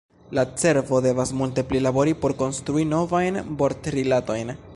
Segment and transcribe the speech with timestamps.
[0.35, 4.57] La cerbo devas multe pli labori por konstrui novajn vortrilatojn.